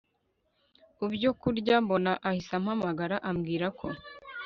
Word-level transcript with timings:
ubyo 1.05 1.29
kurya 1.41 1.75
mbona 1.83 2.11
ahise 2.29 2.51
ampamagara 2.59 3.15
ambwira 3.29 3.67
ko 3.79 3.87